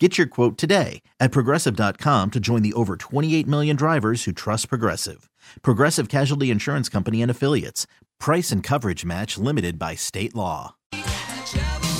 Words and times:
Get 0.00 0.18
your 0.18 0.26
quote 0.26 0.58
today 0.58 1.02
at 1.20 1.30
progressive.com 1.30 2.32
to 2.32 2.40
join 2.40 2.62
the 2.62 2.72
over 2.72 2.96
28 2.96 3.46
million 3.46 3.76
drivers 3.76 4.24
who 4.24 4.32
trust 4.32 4.68
Progressive. 4.68 5.30
Progressive 5.62 6.08
Casualty 6.08 6.50
Insurance 6.50 6.88
Company 6.88 7.22
and 7.22 7.30
Affiliates. 7.30 7.86
Price 8.18 8.50
and 8.50 8.60
coverage 8.60 9.04
match 9.04 9.38
limited 9.38 9.78
by 9.78 9.94
state 9.94 10.34
law. 10.34 10.74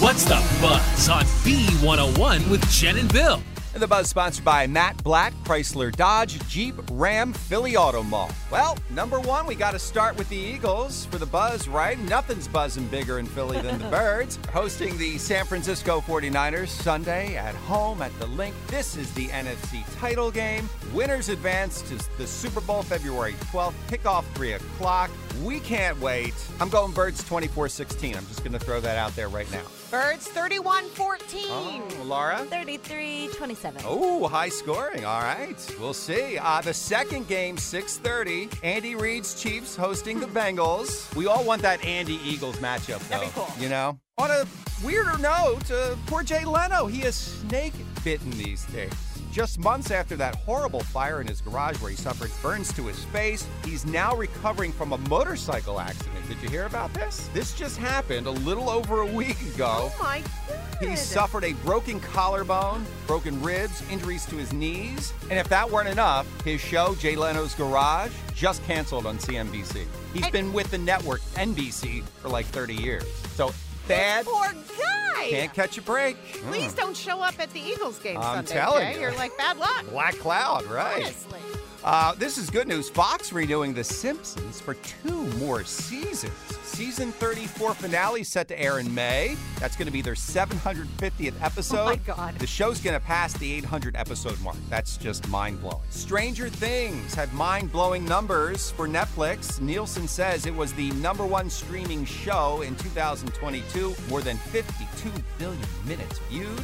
What's 0.00 0.24
the 0.24 0.42
buzz 0.60 1.08
on 1.08 1.22
B101 1.44 2.50
with 2.50 2.68
Jen 2.68 2.98
and 2.98 3.12
Bill? 3.12 3.40
And 3.74 3.82
the 3.82 3.88
buzz 3.88 4.08
sponsored 4.08 4.44
by 4.44 4.68
Matt 4.68 5.02
Blatt, 5.02 5.32
Chrysler 5.42 5.90
Dodge, 5.90 6.38
Jeep, 6.48 6.76
Ram, 6.92 7.32
Philly 7.32 7.74
Auto 7.76 8.04
Mall. 8.04 8.30
Well, 8.48 8.78
number 8.90 9.18
one, 9.18 9.48
we 9.48 9.56
got 9.56 9.72
to 9.72 9.80
start 9.80 10.16
with 10.16 10.28
the 10.28 10.36
Eagles 10.36 11.06
for 11.06 11.18
the 11.18 11.26
buzz, 11.26 11.66
right? 11.66 11.98
Nothing's 11.98 12.46
buzzing 12.46 12.86
bigger 12.86 13.18
in 13.18 13.26
Philly 13.26 13.60
than 13.60 13.80
the 13.80 13.88
Birds. 13.90 14.38
Hosting 14.52 14.96
the 14.96 15.18
San 15.18 15.44
Francisco 15.44 16.00
49ers 16.02 16.68
Sunday 16.68 17.34
at 17.34 17.56
home 17.56 18.00
at 18.00 18.16
the 18.20 18.26
Linc. 18.28 18.54
This 18.68 18.96
is 18.96 19.12
the 19.14 19.26
NFC 19.26 19.82
title 19.98 20.30
game. 20.30 20.68
Winners 20.92 21.28
advance 21.28 21.82
to 21.82 21.98
the 22.16 22.28
Super 22.28 22.60
Bowl 22.60 22.84
February 22.84 23.34
12th. 23.50 23.74
Kickoff 23.88 24.24
3 24.34 24.52
o'clock. 24.52 25.10
We 25.42 25.60
can't 25.60 25.98
wait. 26.00 26.34
I'm 26.60 26.68
going 26.68 26.92
Birds 26.92 27.22
24 27.24 27.68
16. 27.68 28.16
I'm 28.16 28.26
just 28.26 28.40
going 28.40 28.52
to 28.52 28.58
throw 28.58 28.80
that 28.80 28.96
out 28.98 29.14
there 29.16 29.28
right 29.28 29.50
now. 29.50 29.62
Birds 29.90 30.28
31 30.28 30.84
14. 30.90 31.46
Oh, 31.48 32.02
Laura? 32.04 32.38
33 32.50 33.30
27. 33.34 33.82
Oh, 33.84 34.28
high 34.28 34.48
scoring. 34.48 35.04
All 35.04 35.20
right. 35.20 35.56
We'll 35.80 35.94
see. 35.94 36.38
Uh, 36.38 36.60
the 36.60 36.74
second 36.74 37.28
game, 37.28 37.56
6.30. 37.56 38.58
Andy 38.62 38.94
Reid's 38.94 39.40
Chiefs 39.40 39.76
hosting 39.76 40.20
the 40.20 40.26
Bengals. 40.26 41.14
We 41.14 41.26
all 41.26 41.44
want 41.44 41.62
that 41.62 41.84
Andy 41.84 42.20
Eagles 42.24 42.56
matchup, 42.56 43.00
though. 43.08 43.18
That'd 43.18 43.34
be 43.34 43.40
cool. 43.40 43.48
You 43.58 43.68
know? 43.68 43.98
On 44.18 44.30
a 44.30 44.44
weirder 44.84 45.18
note, 45.18 45.70
uh, 45.70 45.96
poor 46.06 46.22
Jay 46.22 46.44
Leno. 46.44 46.86
He 46.86 47.02
is 47.02 47.16
snake 47.16 47.74
bitten 48.04 48.30
these 48.32 48.64
days. 48.66 48.92
Just 49.34 49.58
months 49.58 49.90
after 49.90 50.14
that 50.14 50.36
horrible 50.36 50.78
fire 50.78 51.20
in 51.20 51.26
his 51.26 51.40
garage 51.40 51.80
where 51.82 51.90
he 51.90 51.96
suffered 51.96 52.30
burns 52.40 52.72
to 52.74 52.86
his 52.86 53.04
face, 53.06 53.44
he's 53.64 53.84
now 53.84 54.14
recovering 54.14 54.70
from 54.70 54.92
a 54.92 54.98
motorcycle 55.08 55.80
accident. 55.80 56.28
Did 56.28 56.40
you 56.40 56.48
hear 56.48 56.66
about 56.66 56.94
this? 56.94 57.28
This 57.34 57.52
just 57.52 57.76
happened 57.76 58.28
a 58.28 58.30
little 58.30 58.70
over 58.70 59.00
a 59.00 59.06
week 59.06 59.40
ago. 59.52 59.90
Oh 59.92 59.96
my 60.00 60.22
god. 60.46 60.88
He 60.88 60.94
suffered 60.94 61.42
a 61.42 61.52
broken 61.64 61.98
collarbone, 61.98 62.86
broken 63.08 63.42
ribs, 63.42 63.82
injuries 63.90 64.24
to 64.26 64.36
his 64.36 64.52
knees, 64.52 65.12
and 65.28 65.32
if 65.36 65.48
that 65.48 65.68
weren't 65.68 65.88
enough, 65.88 66.28
his 66.44 66.60
show, 66.60 66.94
Jay 67.00 67.16
Leno's 67.16 67.56
Garage, 67.56 68.12
just 68.36 68.62
canceled 68.66 69.04
on 69.04 69.18
CNBC. 69.18 69.84
He's 70.12 70.22
And- 70.22 70.32
been 70.32 70.52
with 70.52 70.70
the 70.70 70.78
network 70.78 71.22
NBC 71.34 72.04
for 72.22 72.28
like 72.28 72.46
30 72.46 72.74
years. 72.76 73.02
So 73.34 73.52
bad, 73.88 74.26
Poor 74.26 74.46
guy. 74.78 75.13
Can't 75.30 75.52
catch 75.54 75.78
a 75.78 75.82
break. 75.82 76.16
Please 76.48 76.72
Mm. 76.72 76.76
don't 76.76 76.96
show 76.96 77.20
up 77.20 77.38
at 77.38 77.50
the 77.52 77.60
Eagles 77.60 77.98
game 77.98 78.18
I'm 78.18 78.36
Sunday. 78.46 78.52
telling 78.54 78.86
Jay. 78.88 78.94
you. 78.94 79.00
You're 79.00 79.14
like 79.14 79.36
bad 79.36 79.58
luck. 79.58 79.84
Black 79.90 80.18
cloud, 80.18 80.64
right? 80.66 81.02
Honestly. 81.04 81.40
Uh, 81.82 82.14
this 82.14 82.38
is 82.38 82.48
good 82.48 82.66
news. 82.66 82.88
Fox 82.88 83.30
renewing 83.30 83.74
The 83.74 83.84
Simpsons 83.84 84.58
for 84.58 84.72
two 84.72 85.26
more 85.36 85.64
seasons. 85.64 86.32
Season 86.62 87.12
34 87.12 87.74
finale 87.74 88.24
set 88.24 88.48
to 88.48 88.58
air 88.58 88.78
in 88.78 88.92
May. 88.94 89.36
That's 89.60 89.76
going 89.76 89.86
to 89.86 89.92
be 89.92 90.00
their 90.00 90.14
750th 90.14 91.34
episode. 91.42 91.78
Oh 91.78 91.84
my 91.84 91.96
God. 91.96 92.34
The 92.38 92.46
show's 92.46 92.80
going 92.80 92.98
to 92.98 93.04
pass 93.04 93.34
the 93.34 93.52
800 93.52 93.96
episode 93.96 94.40
mark. 94.40 94.56
That's 94.70 94.96
just 94.96 95.28
mind 95.28 95.60
blowing. 95.60 95.82
Stranger 95.90 96.48
Things 96.48 97.14
had 97.14 97.30
mind 97.34 97.70
blowing 97.70 98.04
numbers 98.06 98.70
for 98.70 98.88
Netflix. 98.88 99.60
Nielsen 99.60 100.08
says 100.08 100.46
it 100.46 100.54
was 100.54 100.72
the 100.72 100.90
number 100.92 101.26
one 101.26 101.50
streaming 101.50 102.06
show 102.06 102.62
in 102.62 102.74
2022, 102.76 103.94
more 104.08 104.22
than 104.22 104.38
52 104.38 105.10
billion 105.38 105.66
minutes 105.86 106.18
viewed. 106.30 106.62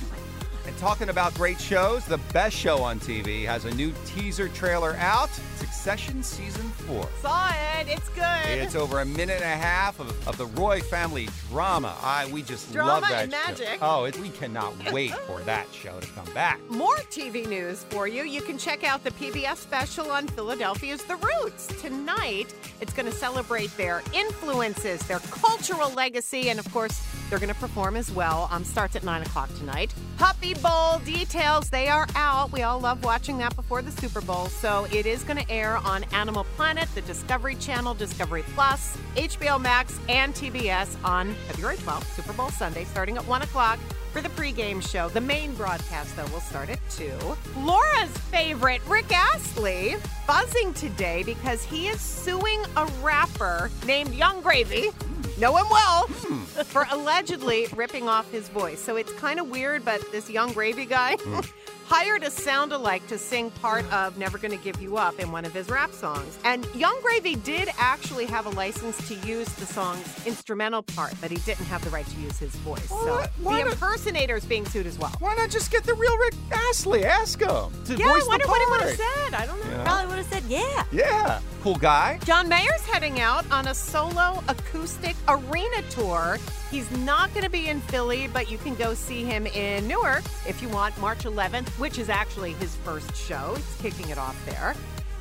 And 0.66 0.76
talking 0.76 1.08
about 1.08 1.32
great 1.34 1.58
shows, 1.58 2.04
the 2.04 2.18
best 2.34 2.54
show 2.54 2.82
on 2.82 3.00
TV 3.00 3.46
has 3.46 3.64
a 3.64 3.74
new 3.74 3.94
teaser 4.04 4.48
trailer 4.48 4.94
out 4.96 5.30
Succession 5.56 6.22
Season 6.22 6.62
4. 6.86 7.08
Saw 7.22 7.48
it. 7.80 7.88
It's 7.88 8.08
good. 8.10 8.24
It's 8.46 8.74
over 8.74 9.00
a 9.00 9.04
minute 9.06 9.36
and 9.40 9.44
a 9.44 9.56
half 9.56 9.98
of, 9.98 10.28
of 10.28 10.36
the 10.36 10.44
Roy 10.46 10.80
family 10.82 11.30
drama. 11.48 11.96
I 12.02 12.26
we 12.30 12.42
just 12.42 12.70
Drama 12.72 12.90
love 12.92 13.02
that 13.08 13.22
and 13.24 13.32
show. 13.32 13.38
magic. 13.48 13.78
Oh, 13.80 14.04
it, 14.04 14.18
we 14.20 14.28
cannot 14.28 14.74
wait 14.92 15.12
for 15.26 15.40
that 15.40 15.66
show 15.72 15.98
to 15.98 16.06
come 16.08 16.30
back. 16.34 16.60
More 16.68 16.96
TV 17.10 17.48
news 17.48 17.84
for 17.84 18.06
you. 18.06 18.24
You 18.24 18.42
can 18.42 18.58
check 18.58 18.84
out 18.84 19.02
the 19.02 19.12
PBS 19.12 19.56
special 19.56 20.10
on 20.10 20.26
Philadelphia's 20.28 21.02
The 21.04 21.16
Roots. 21.16 21.68
Tonight, 21.80 22.54
it's 22.82 22.92
going 22.92 23.06
to 23.06 23.16
celebrate 23.16 23.74
their 23.78 24.02
influences, 24.12 25.00
their 25.08 25.20
cultural 25.20 25.90
legacy, 25.94 26.50
and 26.50 26.58
of 26.60 26.70
course, 26.70 27.02
they're 27.30 27.38
going 27.38 27.48
to 27.48 27.60
perform 27.60 27.96
as 27.96 28.10
well. 28.10 28.48
Um, 28.50 28.64
starts 28.64 28.96
at 28.96 29.04
9 29.04 29.22
o'clock 29.22 29.48
tonight. 29.56 29.94
Puppy 30.18 30.54
Bowl 30.54 30.98
details, 31.04 31.70
they 31.70 31.88
are 31.88 32.06
out. 32.16 32.52
We 32.52 32.62
all 32.62 32.80
love 32.80 33.04
watching 33.04 33.38
that 33.38 33.54
before 33.56 33.80
the 33.80 33.92
Super 33.92 34.20
Bowl. 34.20 34.46
So 34.46 34.86
it 34.92 35.06
is 35.06 35.22
going 35.22 35.38
to 35.38 35.50
air 35.50 35.78
on 35.78 36.04
Animal 36.12 36.44
Planet, 36.56 36.88
the 36.94 37.02
Discovery 37.02 37.54
Channel, 37.54 37.94
Discovery 37.94 38.44
Plus, 38.54 38.98
HBO 39.14 39.60
Max, 39.60 39.98
and 40.08 40.34
TBS 40.34 40.96
on 41.04 41.32
February 41.48 41.76
12th, 41.76 42.04
Super 42.16 42.32
Bowl 42.32 42.50
Sunday, 42.50 42.84
starting 42.84 43.16
at 43.16 43.26
1 43.26 43.42
o'clock 43.42 43.78
for 44.12 44.20
the 44.20 44.28
pregame 44.30 44.82
show. 44.86 45.08
The 45.08 45.20
main 45.20 45.54
broadcast, 45.54 46.16
though, 46.16 46.26
will 46.26 46.40
start 46.40 46.68
at 46.68 46.80
2. 46.90 47.12
Laura's 47.58 48.10
favorite, 48.30 48.82
Rick 48.88 49.12
Astley, 49.12 49.96
buzzing 50.26 50.74
today 50.74 51.22
because 51.22 51.62
he 51.62 51.86
is 51.86 52.00
suing 52.00 52.60
a 52.76 52.86
rapper 53.02 53.70
named 53.86 54.14
Yung 54.14 54.40
Gravy. 54.42 54.90
Know 55.40 55.56
him 55.56 55.66
well 55.70 56.06
hmm. 56.06 56.42
for 56.64 56.86
allegedly 56.90 57.66
ripping 57.74 58.10
off 58.10 58.30
his 58.30 58.50
voice. 58.50 58.78
So 58.78 58.96
it's 58.96 59.12
kind 59.14 59.40
of 59.40 59.48
weird, 59.48 59.86
but 59.86 60.12
this 60.12 60.28
Yung 60.28 60.52
Gravy 60.52 60.84
guy 60.84 61.16
hmm. 61.16 61.40
hired 61.86 62.22
a 62.22 62.30
sound 62.30 62.72
alike 62.72 63.04
to 63.08 63.16
sing 63.16 63.50
part 63.50 63.90
of 63.90 64.18
Never 64.18 64.36
Gonna 64.36 64.58
Give 64.58 64.80
You 64.82 64.98
Up 64.98 65.18
in 65.18 65.32
one 65.32 65.46
of 65.46 65.54
his 65.54 65.70
rap 65.70 65.92
songs. 65.92 66.38
And 66.44 66.66
Yung 66.74 67.00
Gravy 67.00 67.36
did 67.36 67.70
actually 67.78 68.26
have 68.26 68.44
a 68.44 68.50
license 68.50 69.08
to 69.08 69.14
use 69.26 69.48
the 69.54 69.64
song's 69.64 70.26
instrumental 70.26 70.82
part, 70.82 71.14
but 71.22 71.30
he 71.30 71.38
didn't 71.38 71.64
have 71.66 71.82
the 71.82 71.90
right 71.90 72.06
to 72.06 72.20
use 72.20 72.38
his 72.38 72.54
voice. 72.56 72.86
So 72.88 72.94
What? 72.96 73.32
The 73.38 73.64
not- 73.64 73.72
impersonator 73.72 74.36
is 74.36 74.44
being 74.44 74.66
sued 74.66 74.86
as 74.86 74.98
well. 74.98 75.12
Why 75.20 75.34
not 75.36 75.48
just 75.48 75.70
get 75.72 75.84
the 75.84 75.94
real 75.94 76.16
Rick 76.18 76.34
Astley? 76.52 77.06
Ask 77.06 77.40
him 77.40 77.72
to 77.86 77.96
Yeah, 77.96 78.08
I 78.08 78.22
wonder 78.26 78.46
what 78.46 78.60
he 78.60 78.70
would 78.70 78.80
have 78.82 78.96
said. 78.96 79.34
I 79.34 79.46
don't 79.46 79.58
know. 79.64 79.70
Yeah. 79.70 79.84
Probably 79.84 80.06
would 80.06 80.18
have 80.18 80.26
said 80.26 80.44
yeah. 80.44 80.84
Yeah, 80.92 81.40
cool 81.60 81.76
guy. 81.76 82.18
John 82.24 82.48
Mayer's 82.48 82.84
heading 82.86 83.20
out 83.20 83.50
on 83.52 83.68
a 83.68 83.74
solo 83.74 84.42
acoustic 84.48 85.16
arena 85.28 85.82
tour. 85.90 86.38
He's 86.70 86.90
not 86.98 87.32
going 87.34 87.44
to 87.44 87.50
be 87.50 87.68
in 87.68 87.80
Philly, 87.80 88.28
but 88.32 88.50
you 88.50 88.58
can 88.58 88.74
go 88.74 88.94
see 88.94 89.24
him 89.24 89.46
in 89.46 89.86
Newark 89.86 90.24
if 90.46 90.62
you 90.62 90.68
want, 90.68 90.98
March 90.98 91.24
11th, 91.24 91.68
which 91.78 91.98
is 91.98 92.08
actually 92.08 92.52
his 92.54 92.74
first 92.76 93.14
show. 93.14 93.54
He's 93.56 93.76
kicking 93.92 94.08
it 94.10 94.18
off 94.18 94.36
there. 94.46 94.74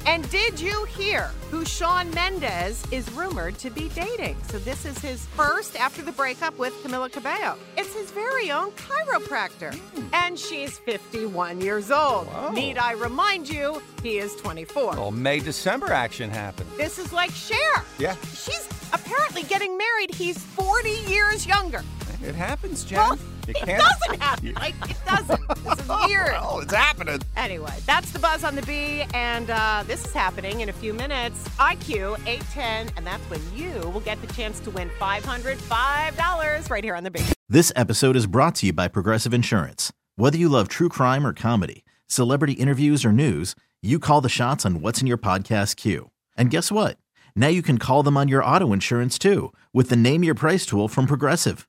And 0.05 0.29
did 0.29 0.59
you 0.59 0.85
hear 0.85 1.31
who 1.51 1.65
Shawn 1.65 2.09
Mendes 2.11 2.83
is 2.91 3.11
rumored 3.11 3.57
to 3.59 3.69
be 3.69 3.89
dating? 3.89 4.37
So 4.49 4.59
this 4.59 4.85
is 4.85 4.97
his 4.99 5.25
first 5.27 5.79
after 5.79 6.01
the 6.01 6.11
breakup 6.11 6.57
with 6.57 6.73
Camila 6.83 7.11
Cabello. 7.11 7.57
It's 7.77 7.93
his 7.93 8.11
very 8.11 8.51
own 8.51 8.71
chiropractor. 8.71 9.73
Hmm. 9.73 10.07
And 10.13 10.39
she's 10.39 10.77
51 10.79 11.61
years 11.61 11.91
old. 11.91 12.27
Wow. 12.27 12.51
Need 12.51 12.77
I 12.77 12.93
remind 12.93 13.49
you, 13.49 13.81
he 14.01 14.17
is 14.17 14.35
24. 14.37 14.93
Well, 14.93 15.11
May 15.11 15.39
December 15.39 15.91
action 15.91 16.29
happened. 16.29 16.69
This 16.77 16.97
is 16.97 17.13
like 17.13 17.31
Cher. 17.31 17.83
Yeah. 17.97 18.15
She's 18.33 18.67
apparently 18.93 19.43
getting 19.43 19.77
married. 19.77 20.13
He's 20.13 20.37
40 20.37 20.89
years 21.07 21.45
younger. 21.45 21.83
It 22.23 22.35
happens, 22.35 22.83
Jen. 22.83 22.97
Well, 22.97 23.19
it 23.49 23.55
can't. 23.55 23.81
doesn't 23.81 24.21
happen. 24.21 24.53
Like, 24.53 24.75
it 24.89 24.97
doesn't. 25.05 25.47
This 25.63 25.79
is 25.79 25.87
weird. 26.07 26.33
Oh, 26.39 26.59
it's 26.61 26.73
happening. 26.73 27.19
Anyway, 27.35 27.73
that's 27.85 28.11
the 28.11 28.19
buzz 28.19 28.43
on 28.43 28.55
the 28.55 28.61
bee, 28.63 29.03
and 29.13 29.49
uh, 29.49 29.83
this 29.87 30.05
is 30.05 30.13
happening 30.13 30.61
in 30.61 30.69
a 30.69 30.73
few 30.73 30.93
minutes. 30.93 31.47
IQ 31.57 32.17
810, 32.27 32.93
and 32.97 33.05
that's 33.05 33.23
when 33.29 33.41
you 33.55 33.71
will 33.89 34.01
get 34.01 34.21
the 34.21 34.31
chance 34.33 34.59
to 34.61 34.71
win 34.71 34.89
$505 34.99 36.69
right 36.69 36.83
here 36.83 36.95
on 36.95 37.03
the 37.03 37.11
bee. 37.11 37.23
This 37.47 37.71
episode 37.75 38.15
is 38.15 38.27
brought 38.27 38.55
to 38.55 38.67
you 38.67 38.73
by 38.73 38.87
Progressive 38.87 39.33
Insurance. 39.33 39.91
Whether 40.15 40.37
you 40.37 40.49
love 40.49 40.67
true 40.67 40.89
crime 40.89 41.25
or 41.25 41.33
comedy, 41.33 41.85
celebrity 42.07 42.53
interviews 42.53 43.05
or 43.05 43.11
news, 43.11 43.55
you 43.81 43.99
call 43.99 44.19
the 44.21 44.27
shots 44.29 44.65
on 44.65 44.81
what's 44.81 44.99
in 44.99 45.07
your 45.07 45.17
podcast 45.17 45.77
queue. 45.77 46.11
And 46.35 46.49
guess 46.51 46.71
what? 46.71 46.97
Now 47.35 47.47
you 47.47 47.61
can 47.61 47.77
call 47.77 48.03
them 48.03 48.17
on 48.17 48.27
your 48.27 48.43
auto 48.43 48.73
insurance 48.73 49.17
too 49.17 49.53
with 49.73 49.87
the 49.89 49.95
Name 49.95 50.23
Your 50.25 50.35
Price 50.35 50.65
tool 50.65 50.89
from 50.89 51.05
Progressive. 51.07 51.68